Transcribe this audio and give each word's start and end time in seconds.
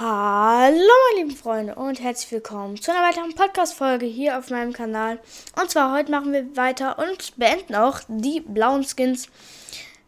Hallo 0.00 0.72
meine 0.72 1.24
lieben 1.24 1.36
Freunde 1.36 1.76
und 1.76 2.02
herzlich 2.02 2.32
willkommen 2.32 2.80
zu 2.80 2.90
einer 2.90 3.06
weiteren 3.08 3.32
Podcast-Folge 3.32 4.06
hier 4.06 4.36
auf 4.36 4.50
meinem 4.50 4.72
Kanal. 4.72 5.20
Und 5.56 5.70
zwar 5.70 5.96
heute 5.96 6.10
machen 6.10 6.32
wir 6.32 6.56
weiter 6.56 6.98
und 6.98 7.36
beenden 7.36 7.76
auch 7.76 8.00
die 8.08 8.40
blauen 8.40 8.82
Skins. 8.82 9.28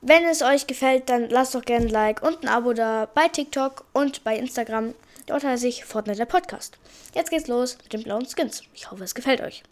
Wenn 0.00 0.24
es 0.24 0.42
euch 0.42 0.66
gefällt, 0.66 1.08
dann 1.08 1.30
lasst 1.30 1.54
doch 1.54 1.64
gerne 1.64 1.86
ein 1.86 1.92
Like 1.92 2.20
und 2.20 2.42
ein 2.42 2.48
Abo 2.48 2.72
da 2.72 3.06
bei 3.14 3.28
TikTok 3.28 3.84
und 3.92 4.24
bei 4.24 4.36
Instagram. 4.36 4.92
Dort 5.26 5.44
heiße 5.44 5.68
ich 5.68 5.84
Fortnite 5.84 6.18
der 6.18 6.26
Podcast. 6.26 6.78
Jetzt 7.14 7.30
geht's 7.30 7.46
los 7.46 7.78
mit 7.80 7.92
den 7.92 8.02
blauen 8.02 8.26
Skins. 8.26 8.64
Ich 8.74 8.90
hoffe, 8.90 9.04
es 9.04 9.14
gefällt 9.14 9.40
euch. 9.40 9.62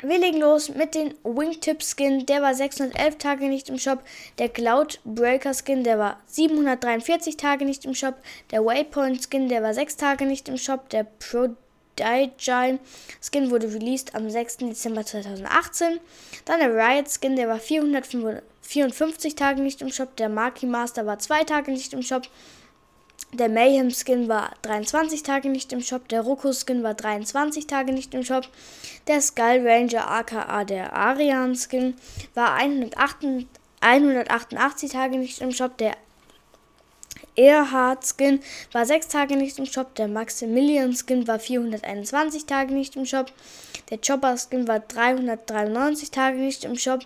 Wir 0.00 0.18
legen 0.18 0.40
los 0.40 0.68
mit 0.68 0.94
dem 0.94 1.14
Wingtip 1.22 1.82
Skin. 1.82 2.26
Der 2.26 2.42
war 2.42 2.54
611 2.54 3.16
Tage 3.16 3.48
nicht 3.48 3.70
im 3.70 3.78
Shop. 3.78 4.02
Der 4.38 4.48
Cloud 4.50 5.00
Breaker 5.04 5.54
Skin, 5.54 5.82
der 5.84 5.98
war 5.98 6.20
743 6.26 7.36
Tage 7.36 7.64
nicht 7.64 7.84
im 7.86 7.94
Shop. 7.94 8.16
Der 8.50 8.64
Waypoint 8.64 9.22
Skin, 9.22 9.48
der 9.48 9.62
war 9.62 9.72
6 9.72 9.96
Tage 9.96 10.26
nicht 10.26 10.48
im 10.48 10.58
Shop. 10.58 10.90
Der 10.90 11.04
Prodigy 11.04 11.56
Skin 13.22 13.50
wurde 13.50 13.72
released 13.72 14.14
am 14.14 14.28
6. 14.28 14.58
Dezember 14.58 15.06
2018. 15.06 16.00
Dann 16.44 16.60
der 16.60 16.74
Riot 16.74 17.08
Skin, 17.08 17.36
der 17.36 17.48
war 17.48 17.60
454 17.60 19.36
Tage 19.36 19.62
nicht 19.62 19.80
im 19.80 19.90
Shop. 19.90 20.16
Der 20.16 20.28
Marky 20.28 20.66
Master 20.66 21.06
war 21.06 21.18
2 21.18 21.44
Tage 21.44 21.70
nicht 21.70 21.94
im 21.94 22.02
Shop. 22.02 22.24
Der 23.34 23.48
Mayhem 23.48 23.90
Skin 23.90 24.28
war 24.28 24.52
23 24.62 25.24
Tage 25.24 25.48
nicht 25.48 25.72
im 25.72 25.80
Shop. 25.80 26.06
Der 26.08 26.20
Roku 26.20 26.52
Skin 26.52 26.84
war 26.84 26.94
23 26.94 27.66
Tage 27.66 27.92
nicht 27.92 28.14
im 28.14 28.22
Shop. 28.22 28.46
Der 29.08 29.20
Skull 29.20 29.66
Ranger 29.66 30.08
aka 30.08 30.62
der 30.62 30.92
Arian 30.92 31.56
Skin 31.56 31.96
war 32.34 32.54
188 32.54 34.92
Tage 34.92 35.18
nicht 35.18 35.40
im 35.40 35.50
Shop. 35.50 35.76
Der 35.78 35.96
Earhard 37.36 38.06
Skin 38.06 38.40
war 38.70 38.86
6 38.86 39.08
Tage 39.08 39.36
nicht 39.36 39.58
im 39.58 39.66
Shop. 39.66 39.96
Der 39.96 40.06
Maximilian 40.06 40.94
Skin 40.94 41.26
war 41.26 41.40
421 41.40 42.46
Tage 42.46 42.72
nicht 42.72 42.94
im 42.94 43.04
Shop. 43.04 43.32
Der 43.90 43.98
Chopper 43.98 44.36
Skin 44.38 44.68
war 44.68 44.78
393 44.78 46.12
Tage 46.12 46.38
nicht 46.38 46.64
im 46.64 46.76
Shop. 46.76 47.04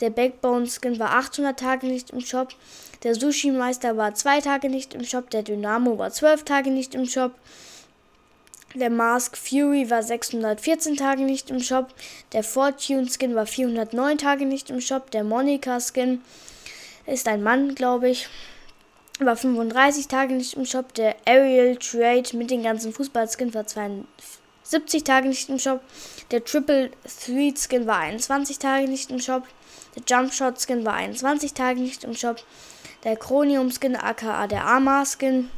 Der 0.00 0.10
Backbone 0.10 0.66
Skin 0.66 0.98
war 0.98 1.14
800 1.14 1.58
Tage 1.58 1.86
nicht 1.86 2.10
im 2.10 2.20
Shop. 2.20 2.48
Der 3.02 3.14
Sushi 3.14 3.50
Meister 3.50 3.96
war 3.96 4.14
2 4.14 4.40
Tage 4.40 4.68
nicht 4.68 4.94
im 4.94 5.04
Shop. 5.04 5.30
Der 5.30 5.42
Dynamo 5.42 5.98
war 5.98 6.10
12 6.10 6.44
Tage 6.44 6.70
nicht 6.70 6.94
im 6.94 7.06
Shop. 7.06 7.32
Der 8.74 8.90
Mask 8.90 9.36
Fury 9.36 9.88
war 9.88 10.02
614 10.02 10.96
Tage 10.96 11.22
nicht 11.22 11.48
im 11.50 11.60
Shop. 11.60 11.94
Der 12.32 12.42
Fortune 12.42 13.08
Skin 13.08 13.36
war 13.36 13.46
409 13.46 14.18
Tage 14.18 14.46
nicht 14.46 14.68
im 14.68 14.80
Shop. 14.80 15.12
Der 15.12 15.22
Monica 15.22 15.78
Skin 15.78 16.22
ist 17.06 17.28
ein 17.28 17.44
Mann, 17.44 17.76
glaube 17.76 18.08
ich. 18.08 18.28
War 19.20 19.36
35 19.36 20.08
Tage 20.08 20.34
nicht 20.34 20.54
im 20.54 20.64
Shop. 20.64 20.92
Der 20.94 21.14
Ariel 21.24 21.76
Trade 21.76 22.36
mit 22.36 22.50
den 22.50 22.64
ganzen 22.64 22.92
Fußballskins 22.92 23.54
war 23.54 23.64
72 24.64 25.04
Tage 25.04 25.28
nicht 25.28 25.48
im 25.48 25.58
Shop. 25.58 25.80
Der 26.30 26.44
Triple 26.44 26.90
Threat 27.04 27.58
Skin 27.58 27.86
war 27.86 27.98
21 27.98 28.58
Tage 28.58 28.88
nicht 28.88 29.10
im 29.10 29.20
Shop. 29.20 29.44
Der 29.94 30.02
Jumpshot 30.06 30.60
Skin 30.60 30.84
war 30.84 30.94
21 30.94 31.52
Tage 31.52 31.80
nicht 31.80 32.04
im 32.04 32.14
Shop. 32.14 32.42
Der 33.04 33.16
Chronium 33.16 33.70
Skin 33.70 33.94
aka 33.94 34.46
der 34.46 34.64
Arma 34.64 35.04
Skin 35.04 35.50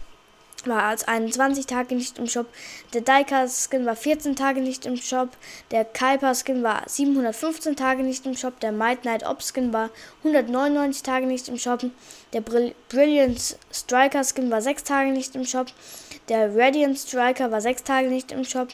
war 0.64 0.82
als 0.82 1.06
21 1.06 1.66
Tage 1.66 1.94
nicht 1.94 2.18
im 2.18 2.26
Shop. 2.26 2.46
Der 2.92 3.00
Daika 3.00 3.46
Skin 3.46 3.86
war 3.86 3.94
14 3.94 4.34
Tage 4.34 4.60
nicht 4.60 4.84
im 4.84 4.96
Shop. 4.96 5.30
Der 5.70 5.84
Kuiper 5.84 6.34
Skin 6.34 6.64
war 6.64 6.82
715 6.86 7.76
Tage 7.76 8.02
nicht 8.02 8.26
im 8.26 8.36
Shop. 8.36 8.58
Der 8.58 8.72
Might 8.72 9.02
Knight 9.02 9.24
Op 9.24 9.42
Skin 9.42 9.72
war 9.72 9.90
199 10.24 11.04
Tage 11.04 11.26
nicht 11.26 11.48
im 11.48 11.58
Shop. 11.58 11.84
Der 12.32 12.40
Brill 12.40 12.74
Brilliant 12.88 13.56
Striker 13.72 14.24
Skin 14.24 14.50
war 14.50 14.60
6 14.60 14.82
Tage 14.82 15.10
nicht 15.10 15.36
im 15.36 15.44
Shop. 15.44 15.68
Der 16.28 16.56
Radiant 16.56 16.98
Striker 16.98 17.50
war 17.52 17.60
6 17.60 17.84
Tage 17.84 18.08
nicht 18.08 18.32
im 18.32 18.44
Shop. 18.44 18.68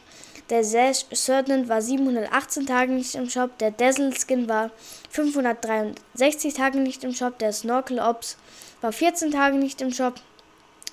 Der 0.48 0.64
Sash 0.64 1.06
Sergeant 1.12 1.68
war 1.68 1.80
718 1.80 2.66
Tage 2.66 2.92
nicht 2.92 3.14
im 3.14 3.28
Shop. 3.28 3.56
Der 3.58 3.70
Dazzle 3.70 4.12
Skin 4.12 4.48
war 4.48 4.70
563 5.10 6.54
Tage 6.54 6.78
nicht 6.78 7.04
im 7.04 7.14
Shop. 7.14 7.38
Der 7.38 7.52
Snorkel 7.52 7.98
Ops 7.98 8.36
war 8.80 8.92
14 8.92 9.30
Tage 9.30 9.56
nicht 9.56 9.80
im 9.82 9.92
Shop. 9.92 10.14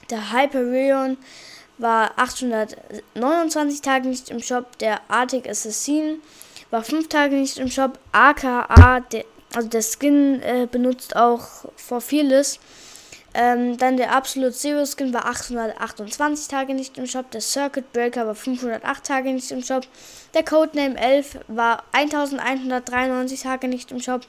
Der 0.10 0.32
Hyperion 0.34 1.18
war 1.78 2.12
829 2.18 3.82
Tage 3.82 4.08
nicht 4.08 4.30
im 4.30 4.42
Shop. 4.42 4.78
Der 4.80 5.00
Arctic 5.08 5.50
Assassin 5.50 6.22
war 6.70 6.84
5 6.84 7.08
Tage 7.08 7.36
nicht 7.36 7.58
im 7.58 7.70
Shop. 7.70 8.00
AKA, 8.12 9.00
der, 9.12 9.26
also 9.56 9.70
der 9.70 9.82
Skin 9.82 10.42
äh, 10.42 10.68
benutzt 10.70 11.16
auch 11.16 11.66
for 11.76 12.02
vieles. 12.02 12.60
Ähm, 13.36 13.78
dann 13.78 13.98
der 13.98 14.16
Absolute 14.16 14.54
Zero 14.54 14.86
Skin 14.86 15.14
war 15.14 15.26
828 15.28 16.48
Tage 16.48 16.74
nicht 16.74 16.98
im 16.98 17.06
Shop. 17.06 17.30
Der 17.32 17.42
Circuit 17.42 17.92
Breaker 17.94 18.26
war 18.26 18.34
508 18.34 19.06
Tage 19.06 19.32
nicht 19.32 19.52
im 19.52 19.62
Shop. 19.62 19.86
Der 20.34 20.44
Codename 20.44 20.98
11 20.98 21.40
war 21.48 21.84
1193 21.92 23.42
Tage 23.42 23.68
nicht 23.68 23.92
im 23.92 24.00
Shop. 24.00 24.22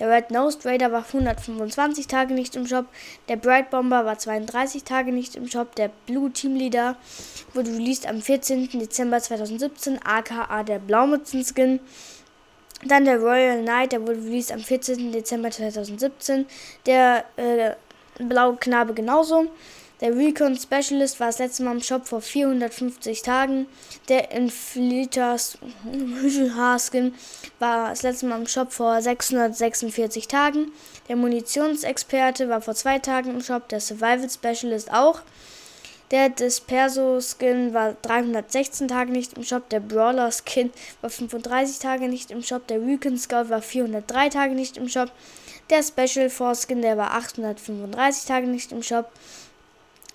Der 0.00 0.10
Red 0.10 0.30
Nosed 0.32 0.66
Raider 0.66 0.90
war 0.90 1.04
125 1.06 2.08
Tage 2.08 2.34
nicht 2.34 2.56
im 2.56 2.66
Shop. 2.66 2.86
Der 3.28 3.36
Bright 3.36 3.70
Bomber 3.70 4.04
war 4.04 4.18
32 4.18 4.82
Tage 4.82 5.12
nicht 5.12 5.36
im 5.36 5.48
Shop. 5.48 5.76
Der 5.76 5.90
Blue 6.06 6.30
Team 6.30 6.56
Leader 6.56 6.96
wurde 7.54 7.70
released 7.70 8.06
am 8.06 8.20
14. 8.20 8.70
Dezember 8.78 9.20
2017, 9.20 10.00
aka 10.04 10.64
der 10.64 10.80
Blaumützen 10.80 11.44
Skin. 11.44 11.78
Dann 12.84 13.04
der 13.04 13.18
Royal 13.18 13.62
Knight, 13.62 13.92
der 13.92 14.02
wurde 14.02 14.22
released 14.22 14.52
am 14.52 14.60
14. 14.60 15.10
Dezember 15.12 15.50
2017. 15.50 16.46
Der 16.86 17.24
äh, 17.36 17.72
Blaue 18.18 18.56
Knabe 18.56 18.94
genauso. 18.94 19.46
Der 20.00 20.14
Recon 20.16 20.56
Specialist 20.56 21.18
war 21.18 21.26
das 21.26 21.40
letzte 21.40 21.64
Mal 21.64 21.72
im 21.72 21.82
Shop 21.82 22.06
vor 22.06 22.20
450 22.20 23.22
Tagen. 23.22 23.66
Der 24.08 24.30
Inflitas 24.30 25.58
Skin 26.78 27.14
war 27.58 27.88
das 27.88 28.02
letzte 28.02 28.26
Mal 28.26 28.40
im 28.40 28.46
Shop 28.46 28.72
vor 28.72 29.02
646 29.02 30.28
Tagen. 30.28 30.70
Der 31.08 31.16
Munitionsexperte 31.16 32.48
war 32.48 32.60
vor 32.60 32.76
zwei 32.76 33.00
Tagen 33.00 33.30
im 33.30 33.40
Shop. 33.40 33.68
Der 33.68 33.80
Survival 33.80 34.30
Specialist 34.30 34.92
auch. 34.92 35.22
Der 36.10 36.30
Disperso 36.30 37.20
Skin 37.20 37.74
war 37.74 37.94
316 38.00 38.88
Tage 38.88 39.12
nicht 39.12 39.34
im 39.34 39.44
Shop. 39.44 39.68
Der 39.68 39.80
Brawler 39.80 40.30
Skin 40.32 40.70
war 41.02 41.10
35 41.10 41.80
Tage 41.80 42.08
nicht 42.08 42.30
im 42.30 42.42
Shop. 42.42 42.66
Der 42.66 42.80
Recon 42.80 43.18
Scout 43.18 43.50
war 43.50 43.60
403 43.60 44.30
Tage 44.30 44.54
nicht 44.54 44.78
im 44.78 44.88
Shop. 44.88 45.10
Der 45.68 45.82
Special 45.82 46.30
Force 46.30 46.62
Skin, 46.62 46.80
der 46.80 46.96
war 46.96 47.12
835 47.12 48.24
Tage 48.26 48.46
nicht 48.46 48.72
im 48.72 48.82
Shop. 48.82 49.10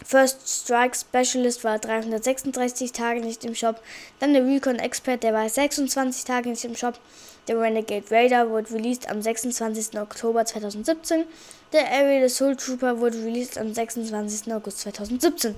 First 0.06 0.48
Strike 0.48 0.98
Specialist 0.98 1.64
war 1.64 1.80
336 1.80 2.92
Tage 2.92 3.22
nicht 3.22 3.46
im 3.46 3.56
Shop. 3.56 3.82
Dann 4.20 4.34
der 4.34 4.46
Recon 4.46 4.80
Expert, 4.80 5.24
der 5.24 5.34
war 5.34 5.48
26 5.48 6.26
Tage 6.26 6.50
nicht 6.50 6.66
im 6.66 6.76
Shop. 6.76 7.00
Der 7.48 7.60
Renegade 7.60 8.10
Raider 8.10 8.50
wurde 8.50 8.74
released 8.74 9.10
am 9.10 9.22
26. 9.22 10.00
Oktober 10.00 10.46
2017. 10.46 11.26
Der 11.74 11.92
Aerial 11.92 12.30
Soul 12.30 12.56
Trooper 12.56 13.00
wurde 13.00 13.18
released 13.18 13.58
am 13.58 13.74
26. 13.74 14.54
August 14.54 14.80
2017. 14.80 15.56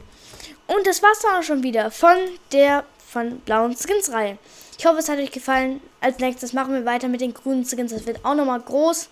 Und 0.68 0.88
das 0.88 1.04
war's 1.04 1.20
dann 1.20 1.40
auch 1.40 1.44
schon 1.44 1.64
wieder 1.64 1.92
von 1.92 2.18
der 2.52 2.86
von 3.08 3.40
blauen 3.42 3.76
Skins 3.78 4.12
Reihe. 4.12 4.38
Ich 4.78 4.86
hoffe, 4.86 4.98
es 5.00 5.10
hat 5.10 5.20
euch 5.20 5.32
gefallen. 5.32 5.80
Als 6.02 6.20
nächstes 6.20 6.54
machen 6.54 6.74
wir 6.74 6.86
weiter 6.86 7.08
mit 7.08 7.22
den 7.22 7.34
grünen 7.34 7.66
Skins. 7.66 7.92
Das 7.94 8.06
wird 8.06 8.26
auch 8.26 8.36
nochmal 8.36 8.60
groß. 8.60 9.08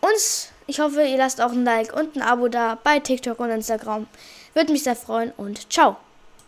Und 0.00 0.50
ich 0.66 0.80
hoffe, 0.80 1.02
ihr 1.02 1.18
lasst 1.18 1.40
auch 1.40 1.52
ein 1.52 1.64
Like 1.64 1.92
und 1.94 2.16
ein 2.16 2.22
Abo 2.22 2.48
da 2.48 2.78
bei 2.82 2.98
TikTok 2.98 3.38
und 3.40 3.50
Instagram. 3.50 4.06
Würde 4.56 4.72
mich 4.72 4.84
sehr 4.84 4.96
freuen 4.96 5.32
und 5.36 5.70
ciao. 5.70 5.98